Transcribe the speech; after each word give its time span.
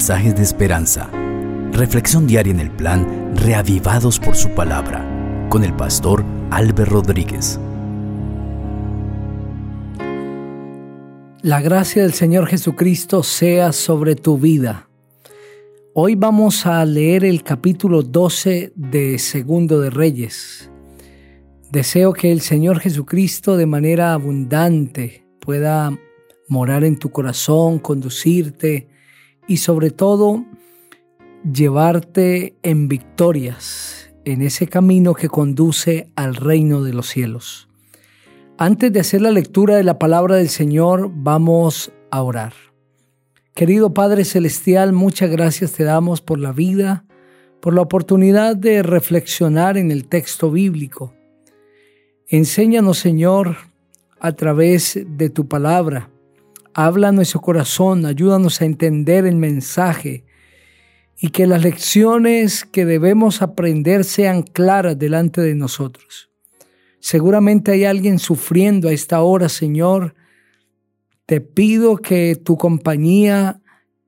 mensajes 0.00 0.34
de 0.34 0.42
esperanza. 0.42 1.10
Reflexión 1.72 2.26
diaria 2.26 2.54
en 2.54 2.60
el 2.60 2.70
plan 2.70 3.36
Reavivados 3.36 4.18
por 4.18 4.34
su 4.34 4.48
palabra 4.54 5.04
con 5.50 5.62
el 5.62 5.76
pastor 5.76 6.24
Álvaro 6.50 6.86
Rodríguez. 6.86 7.60
La 11.42 11.60
gracia 11.60 12.00
del 12.00 12.14
Señor 12.14 12.46
Jesucristo 12.46 13.22
sea 13.22 13.74
sobre 13.74 14.14
tu 14.14 14.38
vida. 14.38 14.88
Hoy 15.92 16.14
vamos 16.14 16.64
a 16.64 16.82
leer 16.86 17.22
el 17.26 17.42
capítulo 17.42 18.00
12 18.00 18.72
de 18.74 19.18
Segundo 19.18 19.82
de 19.82 19.90
Reyes. 19.90 20.70
Deseo 21.70 22.14
que 22.14 22.32
el 22.32 22.40
Señor 22.40 22.80
Jesucristo 22.80 23.58
de 23.58 23.66
manera 23.66 24.14
abundante 24.14 25.26
pueda 25.40 25.92
morar 26.48 26.84
en 26.84 26.98
tu 26.98 27.10
corazón, 27.10 27.78
conducirte 27.78 28.89
y 29.46 29.58
sobre 29.58 29.90
todo 29.90 30.44
llevarte 31.52 32.54
en 32.62 32.88
victorias 32.88 34.10
en 34.24 34.42
ese 34.42 34.66
camino 34.66 35.14
que 35.14 35.28
conduce 35.28 36.10
al 36.16 36.34
reino 36.34 36.82
de 36.82 36.92
los 36.92 37.08
cielos. 37.08 37.68
Antes 38.58 38.92
de 38.92 39.00
hacer 39.00 39.22
la 39.22 39.30
lectura 39.30 39.76
de 39.76 39.84
la 39.84 39.98
palabra 39.98 40.36
del 40.36 40.50
Señor, 40.50 41.10
vamos 41.14 41.92
a 42.10 42.22
orar. 42.22 42.52
Querido 43.54 43.94
Padre 43.94 44.24
Celestial, 44.24 44.92
muchas 44.92 45.30
gracias 45.30 45.72
te 45.72 45.84
damos 45.84 46.20
por 46.20 46.38
la 46.38 46.52
vida, 46.52 47.04
por 47.60 47.74
la 47.74 47.82
oportunidad 47.82 48.56
de 48.56 48.82
reflexionar 48.82 49.76
en 49.76 49.90
el 49.90 50.06
texto 50.06 50.50
bíblico. 50.50 51.14
Enséñanos, 52.28 52.98
Señor, 52.98 53.56
a 54.20 54.32
través 54.32 55.00
de 55.06 55.30
tu 55.30 55.48
palabra. 55.48 56.10
Habla 56.74 57.08
a 57.08 57.12
nuestro 57.12 57.40
corazón, 57.40 58.06
ayúdanos 58.06 58.60
a 58.60 58.64
entender 58.64 59.26
el 59.26 59.36
mensaje 59.36 60.24
y 61.18 61.30
que 61.30 61.46
las 61.46 61.62
lecciones 61.62 62.64
que 62.64 62.84
debemos 62.84 63.42
aprender 63.42 64.04
sean 64.04 64.42
claras 64.42 64.98
delante 64.98 65.40
de 65.40 65.54
nosotros. 65.54 66.30
Seguramente 67.00 67.72
hay 67.72 67.84
alguien 67.84 68.18
sufriendo 68.18 68.88
a 68.88 68.92
esta 68.92 69.20
hora, 69.22 69.48
Señor. 69.48 70.14
Te 71.26 71.40
pido 71.40 71.96
que 71.96 72.36
tu 72.36 72.56
compañía 72.56 73.60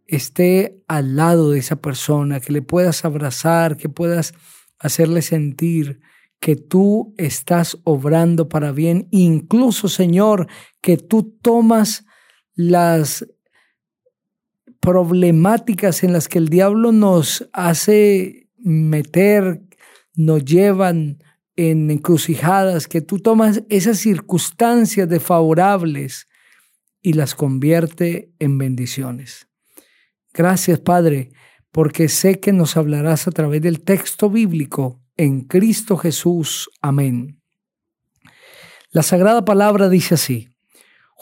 esté 0.06 0.83
al 0.89 1.17
lado 1.17 1.50
de 1.50 1.59
esa 1.59 1.77
persona, 1.77 2.41
que 2.41 2.53
le 2.53 2.62
puedas 2.62 3.05
abrazar, 3.05 3.77
que 3.77 3.89
puedas 3.89 4.34
hacerle 4.78 5.22
sentir 5.22 6.00
que 6.42 6.56
tú 6.56 7.15
estás 7.19 7.78
obrando 7.84 8.48
para 8.48 8.72
bien, 8.72 9.06
incluso 9.12 9.89
Señor, 9.89 10.48
que 10.81 10.97
tú 10.97 11.22
tomas 11.41 12.05
las 12.55 13.27
problemáticas 14.81 16.03
en 16.03 16.12
las 16.12 16.28
que 16.28 16.39
el 16.39 16.48
diablo 16.48 16.92
nos 16.92 17.48
hace 17.53 18.48
meter, 18.59 19.62
nos 20.14 20.44
llevan 20.44 21.22
en 21.56 21.91
encrucijadas, 21.91 22.89
que 22.89 23.00
tú 23.00 23.19
tomas 23.19 23.62
esas 23.69 23.98
circunstancias 23.98 25.09
desfavorables 25.09 26.27
y 27.00 27.12
las 27.12 27.34
convierte 27.34 28.33
en 28.39 28.59
bendiciones. 28.59 29.48
Gracias, 30.33 30.81
Padre, 30.81 31.31
porque 31.70 32.09
sé 32.09 32.41
que 32.41 32.53
nos 32.53 32.77
hablarás 32.77 33.28
a 33.28 33.33
través 33.33 33.61
del 33.62 33.83
texto 33.83 34.31
bíblico 34.31 35.00
en 35.16 35.42
Cristo 35.42 35.97
Jesús. 35.97 36.70
Amén. 36.81 37.41
La 38.91 39.03
sagrada 39.03 39.44
palabra 39.44 39.89
dice 39.89 40.14
así. 40.14 40.52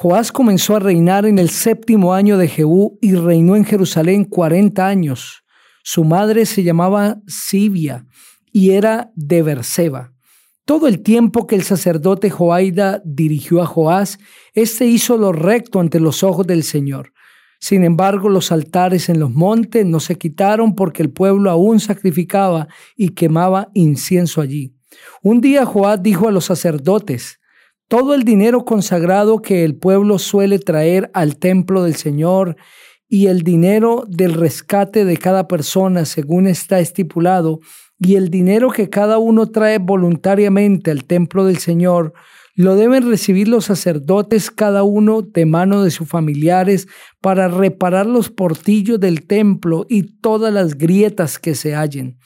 Joás 0.03 0.33
comenzó 0.33 0.77
a 0.77 0.79
reinar 0.79 1.27
en 1.27 1.39
el 1.39 1.51
séptimo 1.51 2.15
año 2.15 2.39
de 2.39 2.49
Jehú 2.49 2.97
y 3.03 3.17
reinó 3.17 3.55
en 3.55 3.67
Jerusalén 3.67 4.25
cuarenta 4.25 4.87
años. 4.87 5.45
Su 5.85 6.05
madre 6.05 6.47
se 6.47 6.63
llamaba 6.63 7.21
Sibia 7.27 8.07
y 8.51 8.71
era 8.71 9.13
de 9.15 9.43
Berseba. 9.43 10.15
Todo 10.65 10.89
el 10.89 11.03
tiempo 11.03 11.47
que 11.47 11.55
el 11.55 11.65
sacerdote 11.65 12.31
Joaida 12.31 13.03
dirigió 13.05 13.61
a 13.61 13.67
Joás, 13.67 14.19
éste 14.55 14.87
hizo 14.87 15.19
lo 15.19 15.33
recto 15.33 15.81
ante 15.81 16.01
los 16.01 16.23
ojos 16.23 16.47
del 16.47 16.63
Señor. 16.63 17.13
Sin 17.59 17.85
embargo, 17.85 18.31
los 18.31 18.53
altares 18.53 19.11
en 19.11 19.21
los 19.21 19.31
montes 19.31 19.85
no 19.85 20.01
se 20.01 20.17
quitaron 20.17 20.77
porque 20.77 21.03
el 21.03 21.11
pueblo 21.11 21.51
aún 21.51 21.79
sacrificaba 21.79 22.69
y 22.97 23.11
quemaba 23.11 23.69
incienso 23.75 24.41
allí. 24.41 24.75
Un 25.23 25.43
día 25.43 25.67
Joás 25.67 26.03
dijo 26.03 26.27
a 26.27 26.33
los 26.33 26.47
sacerdotes, 26.47 27.40
todo 27.91 28.15
el 28.15 28.23
dinero 28.23 28.65
consagrado 28.65 29.43
que 29.43 29.65
el 29.65 29.75
pueblo 29.75 30.21
suele 30.21 30.61
traer 30.61 31.11
al 31.13 31.39
templo 31.39 31.83
del 31.83 31.97
Señor 31.97 32.55
y 33.09 33.27
el 33.27 33.43
dinero 33.43 34.05
del 34.07 34.35
rescate 34.35 35.05
de 35.05 35.17
cada 35.17 35.49
persona 35.49 36.05
según 36.05 36.47
está 36.47 36.79
estipulado, 36.79 37.59
y 37.99 38.15
el 38.15 38.31
dinero 38.31 38.71
que 38.71 38.89
cada 38.89 39.19
uno 39.19 39.47
trae 39.51 39.79
voluntariamente 39.79 40.93
al 40.93 41.05
templo 41.05 41.45
del 41.45 41.59
Señor, 41.59 42.13
lo 42.55 42.77
deben 42.77 43.09
recibir 43.09 43.49
los 43.49 43.65
sacerdotes 43.65 44.53
cada 44.53 44.85
uno 44.85 45.23
de 45.23 45.45
mano 45.45 45.83
de 45.83 45.91
sus 45.91 46.09
familiares 46.09 46.87
para 47.21 47.49
reparar 47.49 48.07
los 48.07 48.31
portillos 48.31 49.01
del 49.01 49.27
templo 49.27 49.85
y 49.89 50.21
todas 50.21 50.55
las 50.55 50.79
grietas 50.79 51.41
que 51.41 51.57
se 51.57 51.75
hallen. 51.75 52.19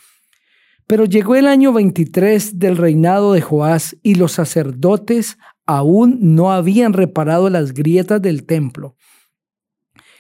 Pero 0.87 1.07
llegó 1.07 1.35
el 1.35 1.47
año 1.47 1.73
23 1.73 2.59
del 2.59 2.77
reinado 2.77 3.33
de 3.33 3.41
Joás 3.41 3.97
y 4.03 4.17
los 4.17 4.33
sacerdotes 4.33 5.39
aún 5.67 6.19
no 6.21 6.53
habían 6.53 6.93
reparado 6.93 7.51
las 7.51 7.73
grietas 7.73 8.21
del 8.21 8.45
templo. 8.45 8.97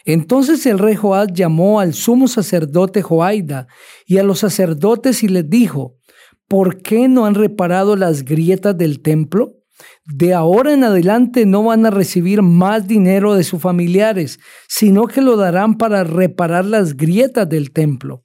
Entonces 0.04 0.66
el 0.66 0.78
rey 0.78 0.96
Joás 0.96 1.28
llamó 1.32 1.80
al 1.80 1.94
sumo 1.94 2.28
sacerdote 2.28 3.02
Joaida 3.02 3.66
y 4.06 4.18
a 4.18 4.22
los 4.22 4.40
sacerdotes 4.40 5.22
y 5.22 5.28
les 5.28 5.48
dijo, 5.48 5.96
¿por 6.46 6.82
qué 6.82 7.08
no 7.08 7.24
han 7.24 7.34
reparado 7.34 7.96
las 7.96 8.24
grietas 8.24 8.76
del 8.76 9.00
templo? 9.00 9.54
De 10.04 10.34
ahora 10.34 10.72
en 10.72 10.84
adelante 10.84 11.46
no 11.46 11.64
van 11.64 11.86
a 11.86 11.90
recibir 11.90 12.42
más 12.42 12.86
dinero 12.86 13.34
de 13.34 13.44
sus 13.44 13.60
familiares, 13.60 14.38
sino 14.68 15.06
que 15.06 15.22
lo 15.22 15.36
darán 15.36 15.78
para 15.78 16.04
reparar 16.04 16.66
las 16.66 16.96
grietas 16.96 17.48
del 17.48 17.72
templo. 17.72 18.23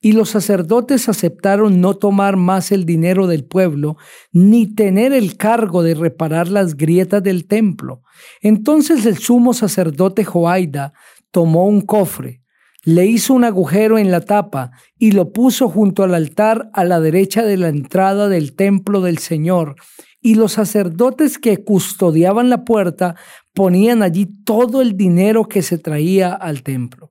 Y 0.00 0.12
los 0.12 0.30
sacerdotes 0.30 1.08
aceptaron 1.08 1.80
no 1.80 1.94
tomar 1.94 2.36
más 2.36 2.72
el 2.72 2.86
dinero 2.86 3.26
del 3.26 3.44
pueblo, 3.44 3.96
ni 4.32 4.66
tener 4.66 5.12
el 5.12 5.36
cargo 5.36 5.82
de 5.82 5.94
reparar 5.94 6.48
las 6.48 6.76
grietas 6.76 7.22
del 7.22 7.46
templo. 7.46 8.02
Entonces 8.40 9.04
el 9.04 9.18
sumo 9.18 9.52
sacerdote 9.52 10.24
Joaida 10.24 10.94
tomó 11.30 11.66
un 11.66 11.82
cofre, 11.82 12.40
le 12.82 13.06
hizo 13.06 13.34
un 13.34 13.44
agujero 13.44 13.98
en 13.98 14.10
la 14.10 14.22
tapa 14.22 14.70
y 14.98 15.12
lo 15.12 15.32
puso 15.32 15.68
junto 15.68 16.02
al 16.02 16.14
altar 16.14 16.70
a 16.72 16.84
la 16.84 16.98
derecha 16.98 17.42
de 17.42 17.58
la 17.58 17.68
entrada 17.68 18.28
del 18.28 18.54
templo 18.56 19.02
del 19.02 19.18
Señor 19.18 19.76
y 20.22 20.34
los 20.34 20.52
sacerdotes 20.52 21.38
que 21.38 21.64
custodiaban 21.64 22.50
la 22.50 22.64
puerta 22.64 23.16
ponían 23.54 24.02
allí 24.02 24.26
todo 24.44 24.82
el 24.82 24.96
dinero 24.96 25.46
que 25.48 25.62
se 25.62 25.78
traía 25.78 26.32
al 26.32 26.62
templo. 26.62 27.09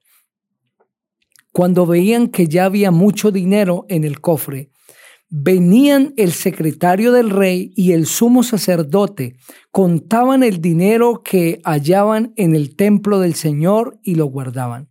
Cuando 1.59 1.85
veían 1.85 2.29
que 2.29 2.47
ya 2.47 2.63
había 2.63 2.89
mucho 2.89 3.31
dinero 3.31 3.85
en 3.89 4.05
el 4.05 4.21
cofre, 4.21 4.71
venían 5.29 6.13
el 6.15 6.31
secretario 6.31 7.11
del 7.11 7.29
rey 7.29 7.73
y 7.75 7.91
el 7.91 8.05
sumo 8.05 8.43
sacerdote, 8.43 9.35
contaban 9.69 10.43
el 10.43 10.61
dinero 10.61 11.21
que 11.21 11.59
hallaban 11.65 12.31
en 12.37 12.55
el 12.55 12.77
templo 12.77 13.19
del 13.19 13.33
Señor 13.33 13.99
y 14.03 14.15
lo 14.15 14.27
guardaban. 14.27 14.87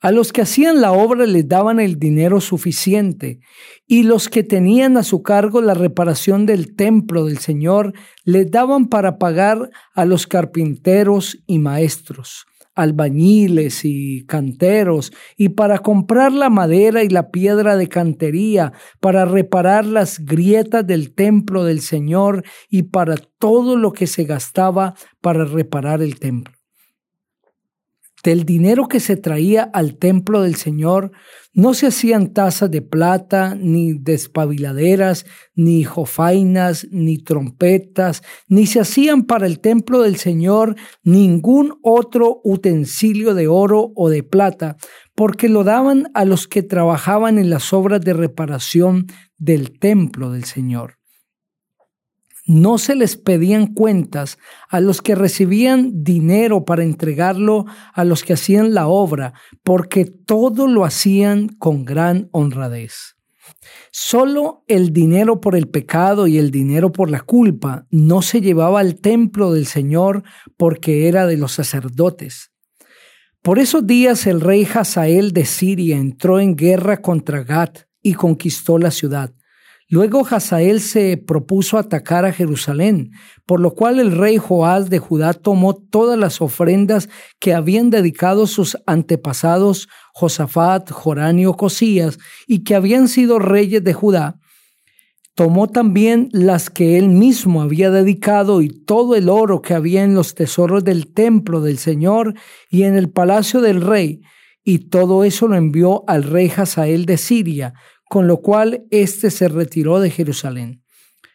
A 0.00 0.10
los 0.10 0.32
que 0.32 0.40
hacían 0.40 0.80
la 0.80 0.92
obra 0.92 1.26
les 1.26 1.46
daban 1.46 1.78
el 1.78 1.98
dinero 1.98 2.40
suficiente, 2.40 3.40
y 3.86 4.04
los 4.04 4.30
que 4.30 4.42
tenían 4.42 4.96
a 4.96 5.02
su 5.02 5.22
cargo 5.22 5.60
la 5.60 5.74
reparación 5.74 6.46
del 6.46 6.76
templo 6.76 7.26
del 7.26 7.40
Señor 7.40 7.92
les 8.24 8.50
daban 8.50 8.88
para 8.88 9.18
pagar 9.18 9.68
a 9.94 10.06
los 10.06 10.26
carpinteros 10.26 11.36
y 11.46 11.58
maestros, 11.58 12.46
albañiles 12.74 13.84
y 13.84 14.24
canteros, 14.26 15.12
y 15.36 15.50
para 15.50 15.78
comprar 15.78 16.32
la 16.32 16.50
madera 16.50 17.04
y 17.04 17.08
la 17.08 17.30
piedra 17.30 17.76
de 17.76 17.88
cantería, 17.88 18.72
para 19.00 19.24
reparar 19.24 19.86
las 19.86 20.18
grietas 20.18 20.86
del 20.86 21.14
templo 21.14 21.64
del 21.64 21.80
Señor 21.80 22.44
y 22.68 22.84
para 22.84 23.16
todo 23.38 23.76
lo 23.76 23.92
que 23.92 24.06
se 24.06 24.24
gastaba 24.24 24.94
para 25.20 25.44
reparar 25.44 26.02
el 26.02 26.18
templo. 26.18 26.63
Del 28.24 28.46
dinero 28.46 28.88
que 28.88 29.00
se 29.00 29.16
traía 29.16 29.64
al 29.64 29.96
templo 29.98 30.40
del 30.40 30.54
Señor 30.54 31.12
no 31.52 31.74
se 31.74 31.88
hacían 31.88 32.32
tazas 32.32 32.70
de 32.70 32.80
plata, 32.80 33.54
ni 33.54 33.92
despabiladeras, 33.92 35.26
ni 35.54 35.84
jofainas, 35.84 36.88
ni 36.90 37.18
trompetas, 37.18 38.22
ni 38.48 38.66
se 38.66 38.80
hacían 38.80 39.24
para 39.24 39.46
el 39.46 39.60
templo 39.60 40.00
del 40.00 40.16
Señor 40.16 40.74
ningún 41.02 41.78
otro 41.82 42.40
utensilio 42.44 43.34
de 43.34 43.46
oro 43.46 43.92
o 43.94 44.08
de 44.08 44.22
plata, 44.22 44.78
porque 45.14 45.50
lo 45.50 45.62
daban 45.62 46.10
a 46.14 46.24
los 46.24 46.48
que 46.48 46.62
trabajaban 46.62 47.38
en 47.38 47.50
las 47.50 47.74
obras 47.74 48.00
de 48.00 48.14
reparación 48.14 49.06
del 49.36 49.78
templo 49.78 50.32
del 50.32 50.44
Señor. 50.44 50.94
No 52.46 52.76
se 52.76 52.94
les 52.94 53.16
pedían 53.16 53.68
cuentas 53.68 54.38
a 54.68 54.80
los 54.80 55.00
que 55.00 55.14
recibían 55.14 56.04
dinero 56.04 56.64
para 56.64 56.84
entregarlo 56.84 57.64
a 57.94 58.04
los 58.04 58.22
que 58.22 58.34
hacían 58.34 58.74
la 58.74 58.86
obra, 58.86 59.32
porque 59.62 60.04
todo 60.04 60.66
lo 60.66 60.84
hacían 60.84 61.48
con 61.48 61.84
gran 61.84 62.28
honradez. 62.32 63.14
Solo 63.90 64.64
el 64.68 64.92
dinero 64.92 65.40
por 65.40 65.56
el 65.56 65.68
pecado 65.68 66.26
y 66.26 66.38
el 66.38 66.50
dinero 66.50 66.92
por 66.92 67.10
la 67.10 67.20
culpa 67.20 67.86
no 67.90 68.20
se 68.22 68.40
llevaba 68.40 68.80
al 68.80 68.96
templo 68.96 69.52
del 69.52 69.66
Señor 69.66 70.22
porque 70.56 71.08
era 71.08 71.26
de 71.26 71.36
los 71.36 71.52
sacerdotes. 71.52 72.50
Por 73.42 73.58
esos 73.58 73.86
días 73.86 74.26
el 74.26 74.40
rey 74.40 74.66
Hazael 74.72 75.32
de 75.32 75.44
Siria 75.44 75.96
entró 75.96 76.40
en 76.40 76.56
guerra 76.56 77.00
contra 77.02 77.42
Gat 77.42 77.80
y 78.02 78.14
conquistó 78.14 78.78
la 78.78 78.90
ciudad. 78.90 79.34
Luego 79.90 80.26
Hazael 80.26 80.80
se 80.80 81.18
propuso 81.18 81.76
atacar 81.76 82.24
a 82.24 82.32
Jerusalén, 82.32 83.10
por 83.44 83.60
lo 83.60 83.74
cual 83.74 84.00
el 84.00 84.16
rey 84.16 84.38
Joás 84.38 84.88
de 84.88 84.98
Judá 84.98 85.34
tomó 85.34 85.74
todas 85.74 86.18
las 86.18 86.40
ofrendas 86.40 87.10
que 87.38 87.52
habían 87.52 87.90
dedicado 87.90 88.46
sus 88.46 88.78
antepasados 88.86 89.88
Josafat, 90.14 90.90
Jorán 90.90 91.38
y 91.38 91.46
Ocosías, 91.46 92.18
y 92.46 92.64
que 92.64 92.74
habían 92.74 93.08
sido 93.08 93.38
reyes 93.38 93.84
de 93.84 93.92
Judá. 93.92 94.40
Tomó 95.34 95.66
también 95.68 96.28
las 96.32 96.70
que 96.70 96.96
él 96.96 97.08
mismo 97.08 97.60
había 97.60 97.90
dedicado 97.90 98.62
y 98.62 98.68
todo 98.68 99.16
el 99.16 99.28
oro 99.28 99.60
que 99.60 99.74
había 99.74 100.04
en 100.04 100.14
los 100.14 100.34
tesoros 100.34 100.84
del 100.84 101.12
templo 101.12 101.60
del 101.60 101.78
Señor 101.78 102.34
y 102.70 102.84
en 102.84 102.96
el 102.96 103.10
palacio 103.10 103.60
del 103.60 103.80
rey, 103.80 104.22
y 104.62 104.78
todo 104.88 105.24
eso 105.24 105.46
lo 105.46 105.56
envió 105.56 106.04
al 106.06 106.22
rey 106.22 106.50
Hazael 106.56 107.04
de 107.04 107.18
Siria, 107.18 107.74
con 108.14 108.28
lo 108.28 108.42
cual 108.42 108.86
éste 108.92 109.28
se 109.28 109.48
retiró 109.48 109.98
de 109.98 110.08
Jerusalén. 110.08 110.84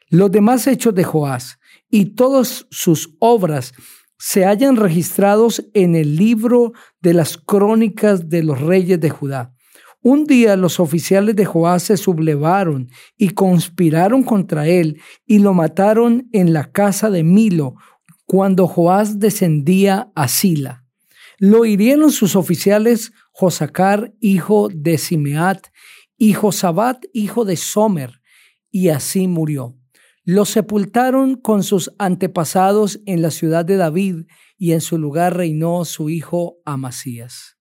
Los 0.08 0.32
demás 0.32 0.66
hechos 0.66 0.96
de 0.96 1.04
Joás 1.04 1.60
y 1.90 2.16
todas 2.16 2.68
sus 2.72 3.18
obras 3.20 3.74
se 4.18 4.46
hallan 4.46 4.78
registrados 4.78 5.62
en 5.74 5.98
el 5.98 6.16
libro 6.16 6.72
de 7.02 7.14
las 7.14 7.36
crónicas 7.36 8.30
de 8.30 8.44
los 8.44 8.62
reyes 8.62 8.98
de 8.98 9.10
Judá. 9.10 9.54
Un 10.02 10.24
día 10.24 10.56
los 10.56 10.80
oficiales 10.80 11.36
de 11.36 11.44
Joás 11.44 11.84
se 11.84 11.98
sublevaron 11.98 12.88
y 13.18 13.32
conspiraron 13.32 14.24
contra 14.24 14.66
él 14.66 15.02
y 15.26 15.40
lo 15.40 15.54
mataron 15.54 16.30
en 16.32 16.54
la 16.54 16.72
casa 16.72 17.10
de 17.10 17.26
Milo 17.26 17.76
cuando 18.26 18.70
Joás 18.70 19.20
descendía 19.20 20.14
a 20.16 20.30
Sila. 20.30 20.86
Lo 21.40 21.66
hirieron 21.66 22.10
sus 22.14 22.38
oficiales 22.38 23.12
Josacar, 23.34 24.14
hijo 24.22 24.70
de 24.74 24.98
Simeat, 24.98 25.68
y 26.20 26.34
Josabat, 26.34 27.06
hijo 27.14 27.46
de 27.46 27.56
Somer, 27.56 28.22
y 28.70 28.90
así 28.90 29.28
murió. 29.28 29.76
Lo 30.26 30.46
sepultaron 30.46 31.36
con 31.36 31.64
sus 31.64 31.92
antepasados 31.98 33.00
en 33.08 33.24
la 33.24 33.32
ciudad 33.32 33.66
de 33.66 33.78
David, 33.78 34.26
y 34.58 34.74
en 34.74 34.82
su 34.82 34.98
lugar 34.98 35.38
reinó 35.38 35.86
su 35.86 36.10
hijo 36.10 36.58
Amasías. 36.66 37.58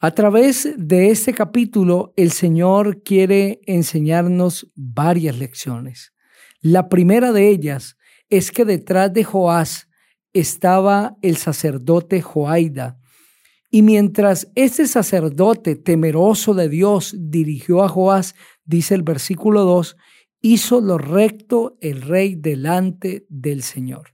A 0.00 0.12
través 0.12 0.74
de 0.78 1.10
este 1.10 1.34
capítulo, 1.34 2.14
el 2.16 2.32
Señor 2.32 3.02
quiere 3.02 3.60
enseñarnos 3.66 4.72
varias 4.74 5.38
lecciones. 5.38 6.14
La 6.60 6.88
primera 6.88 7.32
de 7.32 7.48
ellas 7.50 7.98
es 8.30 8.50
que 8.50 8.64
detrás 8.64 9.12
de 9.12 9.24
Joás 9.24 9.88
estaba 10.32 11.16
el 11.20 11.36
sacerdote 11.36 12.22
Joaida, 12.22 12.98
y 13.70 13.82
mientras 13.82 14.50
ese 14.54 14.86
sacerdote 14.86 15.76
temeroso 15.76 16.54
de 16.54 16.68
Dios 16.68 17.14
dirigió 17.18 17.82
a 17.82 17.88
Joás, 17.88 18.34
dice 18.64 18.94
el 18.94 19.02
versículo 19.02 19.64
2, 19.64 19.96
hizo 20.40 20.80
lo 20.80 20.96
recto 20.96 21.76
el 21.80 22.02
rey 22.02 22.34
delante 22.34 23.26
del 23.28 23.62
Señor. 23.62 24.12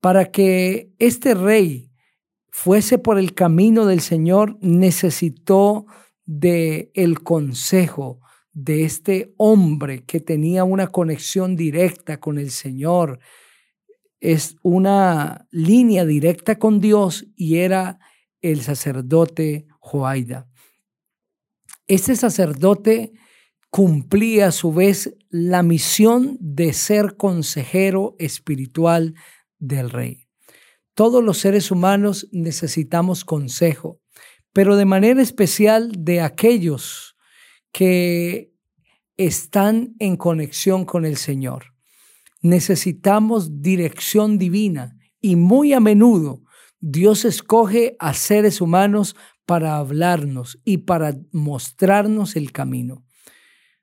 Para 0.00 0.30
que 0.30 0.92
este 0.98 1.34
rey 1.34 1.90
fuese 2.50 2.98
por 2.98 3.18
el 3.18 3.34
camino 3.34 3.84
del 3.86 4.00
Señor, 4.00 4.56
necesitó 4.60 5.86
de 6.24 6.90
el 6.94 7.22
consejo 7.22 8.20
de 8.52 8.84
este 8.84 9.34
hombre 9.36 10.04
que 10.04 10.20
tenía 10.20 10.64
una 10.64 10.88
conexión 10.88 11.54
directa 11.54 12.18
con 12.18 12.38
el 12.38 12.50
Señor. 12.50 13.18
Es 14.20 14.56
una 14.62 15.46
línea 15.50 16.04
directa 16.04 16.58
con 16.58 16.80
Dios 16.80 17.26
y 17.36 17.56
era 17.56 17.98
el 18.42 18.62
sacerdote 18.62 19.66
Joaida. 19.80 20.48
Este 21.86 22.14
sacerdote 22.16 23.12
cumplía 23.70 24.48
a 24.48 24.52
su 24.52 24.72
vez 24.72 25.16
la 25.28 25.62
misión 25.62 26.36
de 26.40 26.72
ser 26.72 27.16
consejero 27.16 28.16
espiritual 28.18 29.14
del 29.58 29.90
rey. 29.90 30.28
Todos 30.94 31.22
los 31.22 31.38
seres 31.38 31.70
humanos 31.70 32.28
necesitamos 32.32 33.24
consejo, 33.24 34.00
pero 34.52 34.76
de 34.76 34.84
manera 34.84 35.22
especial 35.22 35.92
de 35.96 36.20
aquellos 36.20 37.16
que 37.72 38.52
están 39.16 39.94
en 39.98 40.16
conexión 40.16 40.84
con 40.84 41.04
el 41.04 41.16
Señor. 41.16 41.74
Necesitamos 42.42 43.62
dirección 43.62 44.38
divina 44.38 44.96
y 45.20 45.36
muy 45.36 45.72
a 45.72 45.80
menudo 45.80 46.42
Dios 46.80 47.24
escoge 47.24 47.96
a 47.98 48.14
seres 48.14 48.60
humanos 48.60 49.14
para 49.44 49.76
hablarnos 49.76 50.58
y 50.64 50.78
para 50.78 51.14
mostrarnos 51.30 52.36
el 52.36 52.52
camino. 52.52 53.04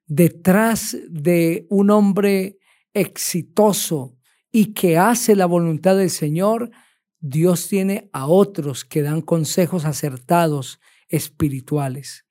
Detrás 0.05 0.97
de 1.09 1.67
un 1.69 1.91
hombre 1.91 2.57
exitoso 2.93 4.17
y 4.51 4.73
que 4.73 4.97
hace 4.97 5.35
la 5.35 5.45
voluntad 5.45 5.97
del 5.97 6.09
Señor, 6.09 6.71
Dios 7.19 7.67
tiene 7.67 8.09
a 8.13 8.27
otros 8.27 8.85
que 8.85 9.01
dan 9.01 9.21
consejos 9.21 9.85
acertados 9.85 10.79
espirituales. 11.09 12.25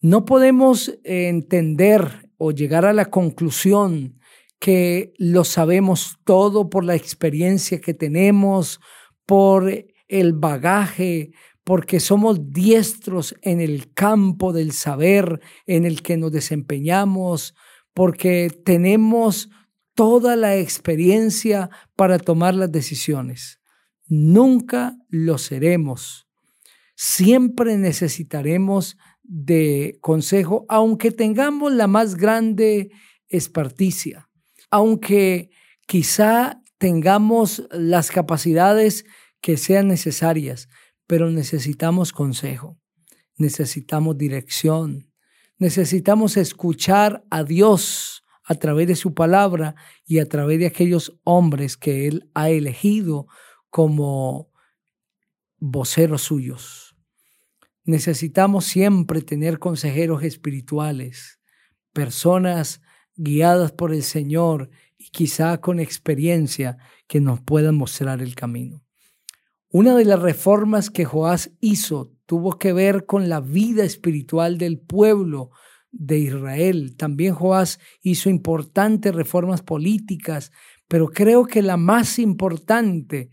No 0.00 0.24
podemos 0.24 0.98
entender 1.04 2.28
o 2.36 2.50
llegar 2.50 2.84
a 2.84 2.92
la 2.92 3.06
conclusión 3.06 4.18
que 4.58 5.12
lo 5.16 5.44
sabemos 5.44 6.18
todo 6.24 6.68
por 6.68 6.84
la 6.84 6.94
experiencia 6.94 7.80
que 7.80 7.94
tenemos 7.94 8.80
por 9.26 9.72
el 10.08 10.32
bagaje, 10.32 11.32
porque 11.64 12.00
somos 12.00 12.52
diestros 12.52 13.36
en 13.42 13.60
el 13.60 13.92
campo 13.92 14.52
del 14.52 14.72
saber 14.72 15.40
en 15.66 15.84
el 15.84 16.02
que 16.02 16.16
nos 16.16 16.32
desempeñamos, 16.32 17.54
porque 17.94 18.50
tenemos 18.64 19.48
toda 19.94 20.36
la 20.36 20.56
experiencia 20.56 21.70
para 21.96 22.18
tomar 22.18 22.54
las 22.54 22.72
decisiones. 22.72 23.60
Nunca 24.08 24.96
lo 25.08 25.38
seremos. 25.38 26.26
Siempre 26.94 27.78
necesitaremos 27.78 28.96
de 29.22 29.98
consejo, 30.00 30.66
aunque 30.68 31.10
tengamos 31.10 31.72
la 31.72 31.86
más 31.86 32.16
grande 32.16 32.90
esparticia, 33.28 34.28
aunque 34.70 35.50
quizá 35.86 36.61
tengamos 36.82 37.62
las 37.70 38.10
capacidades 38.10 39.04
que 39.40 39.56
sean 39.56 39.86
necesarias, 39.86 40.68
pero 41.06 41.30
necesitamos 41.30 42.12
consejo, 42.12 42.76
necesitamos 43.36 44.18
dirección, 44.18 45.08
necesitamos 45.58 46.36
escuchar 46.36 47.24
a 47.30 47.44
Dios 47.44 48.24
a 48.42 48.56
través 48.56 48.88
de 48.88 48.96
su 48.96 49.14
palabra 49.14 49.76
y 50.04 50.18
a 50.18 50.28
través 50.28 50.58
de 50.58 50.66
aquellos 50.66 51.16
hombres 51.22 51.76
que 51.76 52.08
Él 52.08 52.28
ha 52.34 52.50
elegido 52.50 53.28
como 53.70 54.50
voceros 55.60 56.22
suyos. 56.22 56.96
Necesitamos 57.84 58.64
siempre 58.64 59.22
tener 59.22 59.60
consejeros 59.60 60.24
espirituales, 60.24 61.38
personas 61.92 62.82
guiadas 63.14 63.70
por 63.70 63.94
el 63.94 64.02
Señor 64.02 64.70
y 65.02 65.10
quizá 65.10 65.58
con 65.60 65.80
experiencia 65.80 66.78
que 67.08 67.20
nos 67.20 67.40
puedan 67.40 67.76
mostrar 67.76 68.22
el 68.22 68.34
camino. 68.34 68.84
Una 69.68 69.96
de 69.96 70.04
las 70.04 70.20
reformas 70.20 70.90
que 70.90 71.04
Joás 71.04 71.50
hizo 71.60 72.12
tuvo 72.26 72.58
que 72.58 72.72
ver 72.72 73.04
con 73.04 73.28
la 73.28 73.40
vida 73.40 73.84
espiritual 73.84 74.58
del 74.58 74.78
pueblo 74.78 75.50
de 75.90 76.18
Israel. 76.18 76.94
También 76.96 77.34
Joás 77.34 77.80
hizo 78.00 78.30
importantes 78.30 79.14
reformas 79.14 79.62
políticas, 79.62 80.52
pero 80.86 81.08
creo 81.08 81.46
que 81.46 81.62
la 81.62 81.76
más 81.76 82.18
importante 82.18 83.30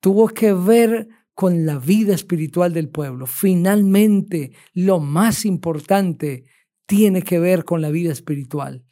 tuvo 0.00 0.28
que 0.28 0.52
ver 0.52 1.08
con 1.34 1.66
la 1.66 1.78
vida 1.78 2.14
espiritual 2.14 2.72
del 2.72 2.88
pueblo. 2.88 3.26
Finalmente, 3.26 4.52
lo 4.72 5.00
más 5.00 5.44
importante 5.44 6.44
tiene 6.86 7.22
que 7.22 7.38
ver 7.38 7.64
con 7.64 7.82
la 7.82 7.90
vida 7.90 8.12
espiritual 8.12 8.84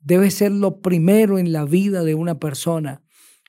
debe 0.00 0.30
ser 0.30 0.52
lo 0.52 0.80
primero 0.80 1.38
en 1.38 1.52
la 1.52 1.64
vida 1.64 2.04
de 2.04 2.14
una 2.14 2.38
persona. 2.38 3.02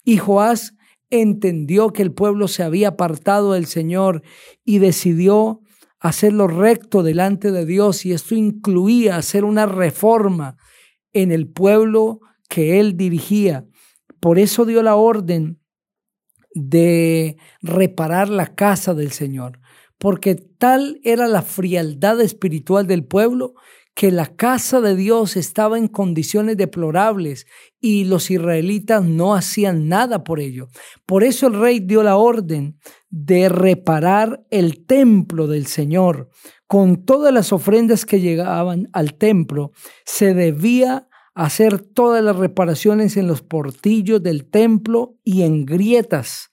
Y 0.03 0.17
Joás 0.17 0.73
entendió 1.09 1.91
que 1.91 2.01
el 2.01 2.13
pueblo 2.13 2.47
se 2.47 2.63
había 2.63 2.89
apartado 2.89 3.53
del 3.53 3.65
Señor 3.65 4.23
y 4.65 4.79
decidió 4.79 5.61
hacerlo 5.99 6.47
recto 6.47 7.03
delante 7.03 7.51
de 7.51 7.65
Dios 7.65 8.05
y 8.05 8.13
esto 8.13 8.35
incluía 8.35 9.17
hacer 9.17 9.45
una 9.45 9.65
reforma 9.65 10.57
en 11.13 11.31
el 11.31 11.47
pueblo 11.47 12.19
que 12.49 12.79
él 12.79 12.97
dirigía. 12.97 13.65
Por 14.19 14.39
eso 14.39 14.65
dio 14.65 14.83
la 14.83 14.95
orden 14.95 15.59
de 16.53 17.37
reparar 17.61 18.29
la 18.29 18.55
casa 18.55 18.93
del 18.93 19.11
Señor, 19.11 19.59
porque 19.97 20.35
tal 20.35 20.99
era 21.03 21.27
la 21.27 21.41
frialdad 21.41 22.19
espiritual 22.21 22.87
del 22.87 23.05
pueblo 23.05 23.53
que 23.97 24.11
la 24.11 24.27
casa 24.27 24.79
de 24.79 24.95
Dios 24.95 25.35
estaba 25.37 25.75
en 25.75 25.87
condiciones 25.87 26.55
deplorables 26.55 27.47
y 27.81 28.03
los 28.03 28.29
israelitas 28.29 29.03
no 29.03 29.33
hacían 29.33 29.87
nada 29.87 30.23
por 30.23 30.39
ello. 30.39 30.67
Por 31.07 31.23
eso 31.23 31.47
el 31.47 31.59
rey 31.59 31.79
dio 31.79 32.03
la 32.03 32.15
orden 32.15 32.77
de 33.09 33.49
reparar 33.49 34.45
el 34.51 34.85
templo 34.85 35.47
del 35.47 35.65
Señor. 35.65 36.29
Con 36.67 37.05
todas 37.05 37.33
las 37.33 37.51
ofrendas 37.51 38.05
que 38.05 38.21
llegaban 38.21 38.87
al 38.93 39.15
templo, 39.15 39.71
se 40.05 40.35
debía 40.35 41.09
hacer 41.33 41.79
todas 41.79 42.23
las 42.23 42.35
reparaciones 42.35 43.17
en 43.17 43.25
los 43.25 43.41
portillos 43.41 44.21
del 44.21 44.47
templo 44.47 45.17
y 45.23 45.41
en 45.41 45.65
grietas 45.65 46.51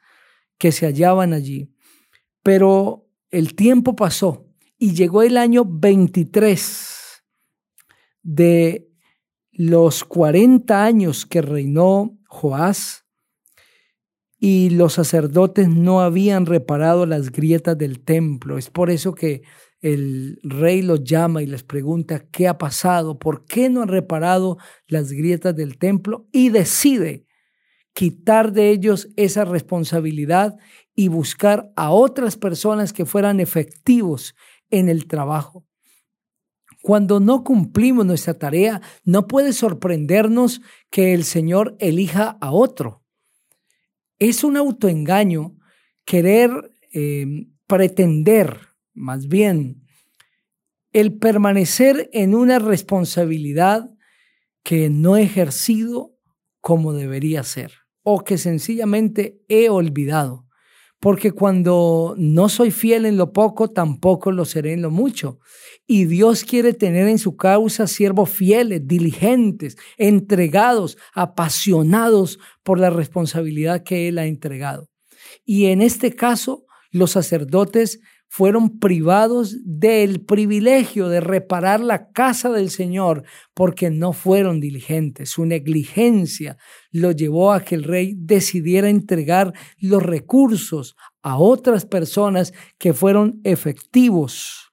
que 0.57 0.73
se 0.73 0.87
hallaban 0.87 1.35
allí. 1.35 1.71
Pero 2.43 3.07
el 3.31 3.55
tiempo 3.55 3.95
pasó 3.95 4.47
y 4.79 4.95
llegó 4.95 5.23
el 5.23 5.37
año 5.37 5.67
23 5.67 6.94
de 8.25 8.89
los 9.53 10.03
40 10.03 10.85
años 10.85 11.27
que 11.27 11.41
reinó 11.41 12.19
Joás 12.27 13.05
y 14.41 14.71
los 14.71 14.95
sacerdotes 14.95 15.69
no 15.69 16.01
habían 16.01 16.47
reparado 16.47 17.07
las 17.07 17.31
grietas 17.31 17.79
del 17.79 18.01
templo. 18.01 18.59
Es 18.59 18.69
por 18.69 18.91
eso 18.91 19.15
que 19.15 19.43
el 19.81 20.41
rey 20.43 20.83
los 20.83 21.05
llama 21.05 21.43
y 21.43 21.47
les 21.47 21.63
pregunta 21.63 22.27
qué 22.31 22.49
ha 22.49 22.59
pasado, 22.59 23.19
por 23.19 23.45
qué 23.45 23.69
no 23.69 23.83
han 23.83 23.89
reparado 23.89 24.59
las 24.89 25.13
grietas 25.13 25.55
del 25.55 25.79
templo 25.79 26.27
y 26.33 26.49
decide 26.49 27.27
quitar 27.93 28.53
de 28.53 28.71
ellos 28.71 29.09
esa 29.17 29.45
responsabilidad 29.45 30.57
y 30.97 31.09
buscar 31.09 31.71
a 31.77 31.91
otras 31.91 32.37
personas 32.37 32.93
que 32.93 33.07
fueran 33.07 33.41
efectivos 33.41 34.35
en 34.71 34.89
el 34.89 35.07
trabajo. 35.07 35.65
Cuando 36.85 37.19
no 37.19 37.45
cumplimos 37.45 38.05
nuestra 38.05 38.35
tarea, 38.35 38.83
no 39.05 39.27
puede 39.27 39.55
sorprendernos 39.55 40.61
que 40.91 41.15
el 41.15 41.25
Señor 41.25 41.77
elija 41.79 42.37
a 42.43 42.53
otro. 42.53 43.03
Es 44.19 44.45
un 44.45 44.59
autoengaño 44.59 45.57
querer 46.05 46.51
eh, 46.93 47.25
pretender, 47.67 48.59
más 48.93 49.29
bien, 49.29 49.87
el 50.93 51.17
permanecer 51.17 52.11
en 52.13 52.35
una 52.35 52.59
responsabilidad 52.59 53.89
que 54.63 54.91
no 54.91 55.17
he 55.17 55.23
ejercido 55.23 56.19
como 56.61 56.93
debería 56.93 57.45
ser 57.45 57.73
o 58.03 58.25
que 58.25 58.37
sencillamente 58.37 59.43
he 59.49 59.71
olvidado. 59.71 60.44
Porque 61.05 61.33
cuando 61.33 62.15
no 62.17 62.49
soy 62.49 62.71
fiel 62.71 63.05
en 63.05 63.19
lo 63.19 63.35
poco, 63.35 63.69
tampoco 63.69 64.33
lo 64.33 64.47
seré 64.47 64.73
en 64.73 64.81
lo 64.81 64.91
mucho. 64.91 65.39
Y 65.87 66.07
Dios 66.07 66.45
quiere 66.45 66.73
tener 66.73 67.09
en 67.09 67.19
su 67.19 67.37
causa 67.37 67.87
siervos 67.87 68.31
fieles, 68.31 68.89
diligentes, 68.89 69.77
entregados, 69.99 70.97
apasionados 71.13 72.39
por 72.63 72.81
la 72.81 72.89
responsabilidad 72.89 73.83
que 73.83 74.09
Él 74.09 74.17
ha 74.17 74.25
entregado. 74.25 74.89
Y 75.45 75.67
en 75.67 75.83
este 75.83 76.15
caso, 76.15 76.65
los 76.91 77.11
sacerdotes 77.11 78.01
fueron 78.37 78.81
privados 78.81 79.59
del 79.65 80.21
privilegio 80.21 81.09
de 81.09 81.21
reparar 81.21 81.79
la 81.79 82.11
casa 82.11 82.51
del 82.51 82.69
Señor 82.71 83.23
porque 83.55 83.91
no 83.91 84.13
fueron 84.13 84.59
diligentes. 84.59 85.31
Su 85.31 85.47
negligencia 85.47 86.57
lo 86.91 87.13
llevó 87.13 87.53
a 87.53 87.61
que 87.61 87.77
el 87.77 87.85
rey 87.85 88.17
decidiera 88.19 88.89
entregar 88.89 89.53
los 89.79 90.03
recursos 90.03 90.97
a 91.23 91.39
otras 91.39 91.87
personas 91.87 92.53
que 92.77 92.93
fueron 92.93 93.41
efectivos 93.45 94.73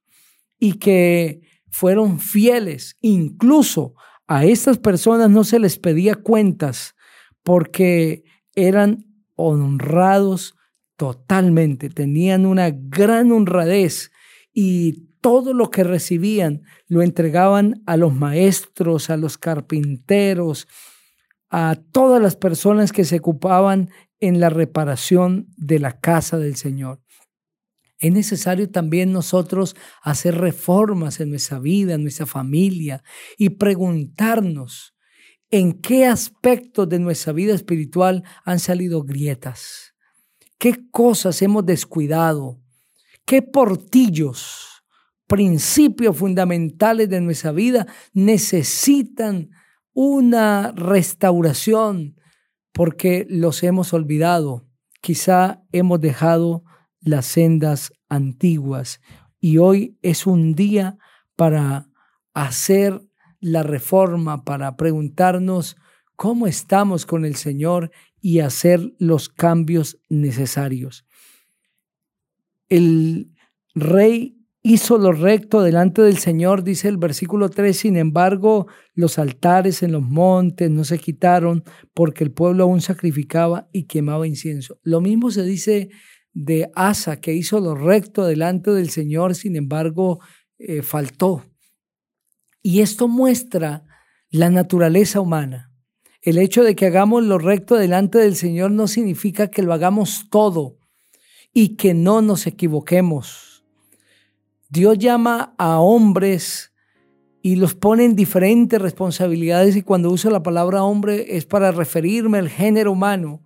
y 0.57 0.79
que 0.79 1.41
fueron 1.69 2.19
fieles. 2.19 2.97
Incluso 2.99 3.93
a 4.25 4.43
estas 4.43 4.79
personas 4.79 5.29
no 5.29 5.43
se 5.43 5.59
les 5.59 5.77
pedía 5.77 6.15
cuentas 6.15 6.95
porque 7.43 8.23
eran 8.55 9.05
honrados 9.35 10.55
totalmente, 11.01 11.89
tenían 11.89 12.45
una 12.45 12.69
gran 12.69 13.31
honradez 13.31 14.11
y 14.53 15.07
todo 15.19 15.55
lo 15.55 15.71
que 15.71 15.83
recibían 15.83 16.61
lo 16.87 17.01
entregaban 17.01 17.81
a 17.87 17.97
los 17.97 18.13
maestros, 18.13 19.09
a 19.09 19.17
los 19.17 19.39
carpinteros, 19.39 20.67
a 21.49 21.75
todas 21.91 22.21
las 22.21 22.35
personas 22.35 22.91
que 22.91 23.03
se 23.03 23.17
ocupaban 23.17 23.89
en 24.19 24.39
la 24.39 24.51
reparación 24.51 25.47
de 25.57 25.79
la 25.79 25.99
casa 25.99 26.37
del 26.37 26.55
Señor. 26.55 27.01
Es 27.97 28.13
necesario 28.13 28.69
también 28.69 29.11
nosotros 29.11 29.75
hacer 30.03 30.37
reformas 30.37 31.19
en 31.19 31.31
nuestra 31.31 31.57
vida, 31.57 31.95
en 31.95 32.03
nuestra 32.03 32.27
familia 32.27 33.01
y 33.39 33.49
preguntarnos 33.49 34.93
en 35.49 35.81
qué 35.81 36.05
aspectos 36.05 36.87
de 36.89 36.99
nuestra 36.99 37.33
vida 37.33 37.55
espiritual 37.55 38.23
han 38.45 38.59
salido 38.59 39.01
grietas, 39.01 39.90
qué 40.61 40.91
cosas 40.91 41.41
hemos 41.41 41.65
descuidado, 41.65 42.61
qué 43.25 43.41
portillos, 43.41 44.83
principios 45.25 46.15
fundamentales 46.15 47.09
de 47.09 47.19
nuestra 47.19 47.51
vida 47.51 47.87
necesitan 48.13 49.49
una 49.93 50.71
restauración 50.73 52.15
porque 52.73 53.25
los 53.27 53.63
hemos 53.63 53.91
olvidado. 53.91 54.67
Quizá 55.01 55.63
hemos 55.71 55.99
dejado 55.99 56.63
las 56.99 57.25
sendas 57.25 57.91
antiguas. 58.07 59.01
Y 59.39 59.57
hoy 59.57 59.97
es 60.03 60.27
un 60.27 60.53
día 60.53 60.99
para 61.35 61.89
hacer 62.35 63.01
la 63.39 63.63
reforma, 63.63 64.43
para 64.43 64.77
preguntarnos 64.77 65.75
cómo 66.15 66.45
estamos 66.45 67.07
con 67.07 67.25
el 67.25 67.35
Señor 67.35 67.89
y 68.21 68.39
hacer 68.39 68.93
los 68.99 69.29
cambios 69.29 69.99
necesarios. 70.09 71.05
El 72.69 73.31
rey 73.73 74.37
hizo 74.63 74.97
lo 74.97 75.11
recto 75.11 75.61
delante 75.61 76.01
del 76.03 76.17
Señor, 76.17 76.63
dice 76.63 76.87
el 76.87 76.97
versículo 76.97 77.49
3, 77.49 77.75
sin 77.75 77.97
embargo, 77.97 78.67
los 78.93 79.17
altares 79.17 79.81
en 79.81 79.91
los 79.91 80.03
montes 80.03 80.69
no 80.69 80.83
se 80.83 80.99
quitaron 80.99 81.63
porque 81.93 82.23
el 82.23 82.31
pueblo 82.31 82.63
aún 82.63 82.81
sacrificaba 82.81 83.67
y 83.73 83.83
quemaba 83.83 84.27
incienso. 84.27 84.79
Lo 84.83 85.01
mismo 85.01 85.31
se 85.31 85.43
dice 85.43 85.89
de 86.33 86.69
Asa, 86.75 87.19
que 87.19 87.33
hizo 87.33 87.59
lo 87.59 87.75
recto 87.75 88.25
delante 88.25 88.71
del 88.71 88.89
Señor, 88.89 89.35
sin 89.35 89.55
embargo, 89.55 90.19
eh, 90.59 90.81
faltó. 90.83 91.43
Y 92.61 92.81
esto 92.81 93.07
muestra 93.07 93.83
la 94.29 94.49
naturaleza 94.49 95.19
humana. 95.19 95.70
El 96.21 96.37
hecho 96.37 96.63
de 96.63 96.75
que 96.75 96.85
hagamos 96.85 97.23
lo 97.23 97.39
recto 97.39 97.75
delante 97.75 98.19
del 98.19 98.35
Señor 98.35 98.69
no 98.69 98.87
significa 98.87 99.49
que 99.49 99.63
lo 99.63 99.73
hagamos 99.73 100.27
todo 100.29 100.77
y 101.51 101.75
que 101.77 101.95
no 101.95 102.21
nos 102.21 102.45
equivoquemos. 102.45 103.65
Dios 104.69 104.99
llama 104.99 105.55
a 105.57 105.79
hombres 105.79 106.71
y 107.41 107.55
los 107.55 107.73
pone 107.73 108.05
en 108.05 108.15
diferentes 108.15 108.79
responsabilidades 108.79 109.75
y 109.75 109.81
cuando 109.81 110.11
uso 110.11 110.29
la 110.29 110.43
palabra 110.43 110.83
hombre 110.83 111.37
es 111.37 111.45
para 111.45 111.71
referirme 111.71 112.37
al 112.37 112.49
género 112.49 112.91
humano 112.91 113.41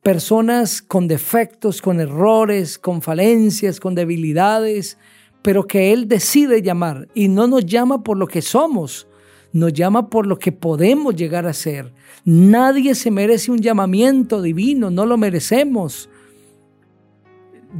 personas 0.00 0.80
con 0.80 1.08
defectos, 1.08 1.82
con 1.82 2.00
errores, 2.00 2.78
con 2.78 3.02
falencias, 3.02 3.80
con 3.80 3.94
debilidades, 3.94 4.96
pero 5.42 5.66
que 5.66 5.92
Él 5.92 6.06
decide 6.06 6.62
llamar 6.62 7.08
y 7.14 7.28
no 7.28 7.48
nos 7.48 7.66
llama 7.66 8.02
por 8.02 8.16
lo 8.16 8.26
que 8.28 8.42
somos, 8.42 9.08
nos 9.52 9.72
llama 9.72 10.08
por 10.08 10.26
lo 10.26 10.38
que 10.38 10.52
podemos 10.52 11.14
llegar 11.14 11.46
a 11.46 11.52
ser. 11.52 11.92
Nadie 12.24 12.94
se 12.94 13.10
merece 13.10 13.50
un 13.50 13.58
llamamiento 13.58 14.40
divino, 14.40 14.90
no 14.90 15.06
lo 15.06 15.16
merecemos. 15.16 16.08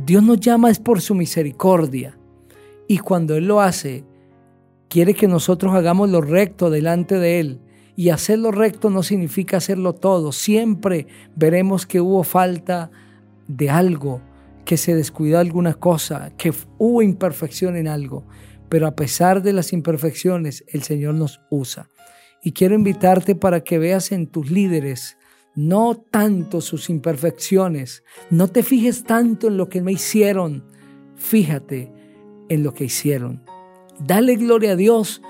Dios 0.04 0.22
nos 0.22 0.40
llama 0.40 0.70
es 0.70 0.78
por 0.78 1.00
su 1.00 1.14
misericordia 1.14 2.16
y 2.88 2.98
cuando 2.98 3.36
Él 3.36 3.46
lo 3.46 3.60
hace, 3.60 4.04
quiere 4.88 5.14
que 5.14 5.28
nosotros 5.28 5.74
hagamos 5.74 6.10
lo 6.10 6.20
recto 6.20 6.70
delante 6.70 7.18
de 7.18 7.40
Él 7.40 7.60
y 7.96 8.08
hacerlo 8.08 8.50
recto 8.52 8.90
no 8.90 9.02
significa 9.02 9.58
hacerlo 9.58 9.94
todo. 9.94 10.32
Siempre 10.32 11.06
veremos 11.36 11.86
que 11.86 12.00
hubo 12.00 12.24
falta 12.24 12.90
de 13.48 13.70
algo, 13.70 14.20
que 14.64 14.76
se 14.76 14.94
descuidó 14.94 15.38
alguna 15.38 15.74
cosa, 15.74 16.32
que 16.36 16.52
hubo 16.78 17.02
imperfección 17.02 17.76
en 17.76 17.88
algo. 17.88 18.24
Pero 18.72 18.86
a 18.86 18.96
pesar 18.96 19.42
de 19.42 19.52
las 19.52 19.74
imperfecciones, 19.74 20.64
el 20.66 20.82
Señor 20.82 21.12
nos 21.12 21.42
usa. 21.50 21.90
Y 22.42 22.52
quiero 22.52 22.74
invitarte 22.74 23.34
para 23.34 23.62
que 23.62 23.76
veas 23.78 24.12
en 24.12 24.26
tus 24.26 24.50
líderes 24.50 25.18
no 25.54 25.94
tanto 25.94 26.62
sus 26.62 26.88
imperfecciones, 26.88 28.02
no 28.30 28.48
te 28.48 28.62
fijes 28.62 29.04
tanto 29.04 29.48
en 29.48 29.58
lo 29.58 29.68
que 29.68 29.82
me 29.82 29.92
hicieron, 29.92 30.64
fíjate 31.16 31.92
en 32.48 32.62
lo 32.62 32.72
que 32.72 32.84
hicieron. 32.84 33.42
Dale 33.98 34.36
gloria 34.36 34.72
a 34.72 34.76
Dios 34.76 35.20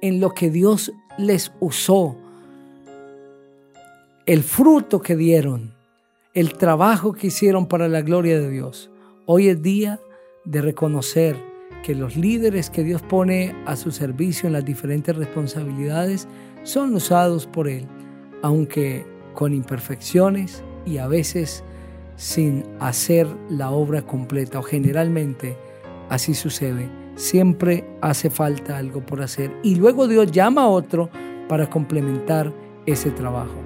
en 0.00 0.18
lo 0.18 0.34
que 0.34 0.50
Dios 0.50 0.92
les 1.18 1.52
usó. 1.60 2.18
el 4.26 4.42
fruto 4.42 5.00
que 5.02 5.14
dieron, 5.14 5.72
el 6.34 6.54
trabajo 6.54 7.12
que 7.12 7.28
hicieron 7.28 7.68
para 7.68 7.86
la 7.86 8.02
gloria 8.02 8.40
de 8.40 8.50
Dios. 8.50 8.90
Hoy 9.24 9.46
es 9.46 9.62
día 9.62 10.00
de 10.44 10.62
reconocer 10.62 11.51
que 11.82 11.94
los 11.94 12.16
líderes 12.16 12.70
que 12.70 12.84
Dios 12.84 13.02
pone 13.02 13.54
a 13.66 13.76
su 13.76 13.90
servicio 13.90 14.46
en 14.46 14.52
las 14.54 14.64
diferentes 14.64 15.14
responsabilidades 15.14 16.28
son 16.62 16.94
usados 16.94 17.46
por 17.46 17.68
Él, 17.68 17.86
aunque 18.42 19.04
con 19.34 19.52
imperfecciones 19.52 20.62
y 20.86 20.98
a 20.98 21.08
veces 21.08 21.64
sin 22.16 22.64
hacer 22.78 23.26
la 23.48 23.70
obra 23.70 24.02
completa 24.02 24.60
o 24.60 24.62
generalmente 24.62 25.56
así 26.08 26.34
sucede. 26.34 26.88
Siempre 27.16 27.84
hace 28.00 28.30
falta 28.30 28.78
algo 28.78 29.04
por 29.04 29.20
hacer 29.20 29.52
y 29.62 29.74
luego 29.74 30.08
Dios 30.08 30.30
llama 30.30 30.62
a 30.62 30.68
otro 30.68 31.10
para 31.48 31.68
complementar 31.68 32.52
ese 32.86 33.10
trabajo. 33.10 33.60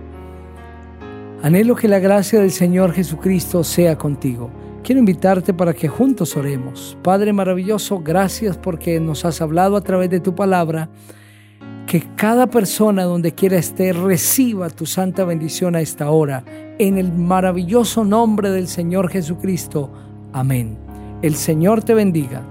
Anhelo 1.43 1.77
que 1.77 1.87
la 1.87 1.99
gracia 1.99 2.41
del 2.41 2.51
Señor 2.51 2.93
Jesucristo 2.93 3.63
sea 3.63 3.97
contigo. 3.97 4.51
Quiero 4.87 5.01
invitarte 5.01 5.53
para 5.53 5.75
que 5.75 5.89
juntos 5.89 6.37
oremos. 6.37 6.97
Padre 7.03 7.33
maravilloso, 7.33 7.99
gracias 7.99 8.57
porque 8.57 9.01
nos 9.01 9.25
has 9.25 9.41
hablado 9.41 9.75
a 9.75 9.81
través 9.81 10.11
de 10.11 10.21
tu 10.21 10.37
palabra. 10.37 10.91
Que 11.89 12.05
cada 12.15 12.47
persona 12.47 13.03
donde 13.03 13.35
quiera 13.35 13.57
esté 13.57 13.93
reciba 13.93 14.71
tu 14.71 14.87
santa 14.87 15.25
bendición 15.25 15.75
a 15.75 15.81
esta 15.81 16.09
hora. 16.13 16.45
En 16.79 16.99
el 16.99 17.13
maravilloso 17.13 18.05
nombre 18.05 18.51
del 18.51 18.69
Señor 18.69 19.09
Jesucristo. 19.11 19.91
Amén. 20.33 20.79
El 21.21 21.35
Señor 21.35 21.83
te 21.83 21.93
bendiga 21.93 22.47